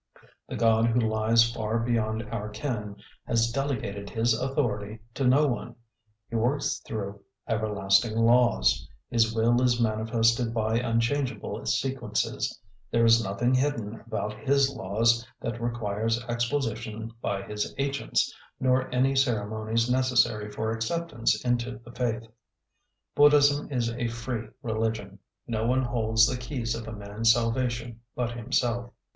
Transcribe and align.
The 0.49 0.55
God 0.55 0.87
who 0.87 0.99
lies 0.99 1.51
far 1.53 1.77
beyond 1.77 2.23
our 2.31 2.49
ken 2.49 2.95
has 3.25 3.51
delegated 3.51 4.09
His 4.09 4.33
authority 4.33 4.97
to 5.13 5.27
no 5.27 5.45
one. 5.45 5.75
He 6.27 6.35
works 6.35 6.79
through 6.79 7.21
everlasting 7.47 8.17
laws. 8.17 8.89
His 9.11 9.35
will 9.35 9.61
is 9.61 9.79
manifested 9.79 10.55
by 10.55 10.79
unchangeable 10.79 11.63
sequences. 11.67 12.59
There 12.89 13.05
is 13.05 13.23
nothing 13.23 13.53
hidden 13.53 14.01
about 14.07 14.33
His 14.39 14.71
laws 14.73 15.23
that 15.39 15.61
requires 15.61 16.19
exposition 16.23 17.13
by 17.21 17.43
His 17.43 17.71
agents, 17.77 18.33
nor 18.59 18.91
any 18.91 19.15
ceremonies 19.15 19.87
necessary 19.87 20.51
for 20.51 20.71
acceptance 20.71 21.39
into 21.45 21.77
the 21.77 21.91
faith. 21.91 22.23
Buddhism 23.13 23.71
is 23.71 23.87
a 23.91 24.07
free 24.07 24.47
religion. 24.63 25.19
No 25.45 25.67
one 25.67 25.83
holds 25.83 26.25
the 26.25 26.37
keys 26.37 26.73
of 26.73 26.87
a 26.87 26.91
man's 26.91 27.31
salvation 27.31 27.99
but 28.15 28.31
himself. 28.31 28.89